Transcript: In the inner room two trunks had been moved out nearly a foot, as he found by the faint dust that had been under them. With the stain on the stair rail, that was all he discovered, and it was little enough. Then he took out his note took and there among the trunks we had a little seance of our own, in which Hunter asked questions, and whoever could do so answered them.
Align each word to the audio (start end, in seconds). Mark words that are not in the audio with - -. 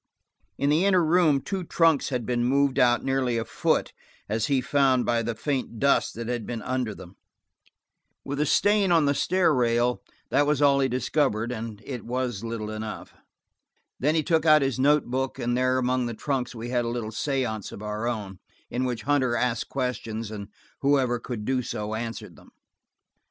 In 0.57 0.71
the 0.71 0.83
inner 0.83 1.05
room 1.05 1.41
two 1.41 1.63
trunks 1.63 2.09
had 2.09 2.25
been 2.25 2.43
moved 2.43 2.79
out 2.79 3.03
nearly 3.03 3.37
a 3.37 3.45
foot, 3.45 3.93
as 4.27 4.47
he 4.47 4.59
found 4.59 5.05
by 5.05 5.21
the 5.21 5.35
faint 5.35 5.77
dust 5.77 6.15
that 6.15 6.27
had 6.27 6.47
been 6.47 6.63
under 6.63 6.95
them. 6.95 7.17
With 8.25 8.39
the 8.39 8.47
stain 8.47 8.91
on 8.91 9.05
the 9.05 9.13
stair 9.13 9.53
rail, 9.53 10.01
that 10.31 10.47
was 10.47 10.59
all 10.59 10.79
he 10.79 10.87
discovered, 10.89 11.51
and 11.51 11.83
it 11.85 12.03
was 12.03 12.43
little 12.43 12.71
enough. 12.71 13.13
Then 13.99 14.15
he 14.15 14.23
took 14.23 14.43
out 14.43 14.63
his 14.63 14.79
note 14.79 15.03
took 15.11 15.37
and 15.37 15.55
there 15.55 15.77
among 15.77 16.07
the 16.07 16.15
trunks 16.15 16.55
we 16.55 16.69
had 16.71 16.83
a 16.83 16.87
little 16.89 17.11
seance 17.11 17.71
of 17.71 17.83
our 17.83 18.07
own, 18.07 18.39
in 18.71 18.85
which 18.85 19.03
Hunter 19.03 19.35
asked 19.35 19.69
questions, 19.69 20.31
and 20.31 20.47
whoever 20.79 21.19
could 21.19 21.45
do 21.45 21.61
so 21.61 21.93
answered 21.93 22.35
them. 22.35 22.49